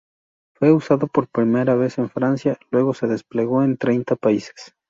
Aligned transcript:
Fue 0.55 0.71
usado 0.71 1.05
por 1.05 1.27
primera 1.27 1.75
vez 1.75 1.99
en 1.99 2.09
Francia, 2.09 2.57
luego 2.71 2.95
se 2.95 3.05
desplegó 3.05 3.61
en 3.61 3.77
treinta 3.77 4.15
países. 4.15 4.73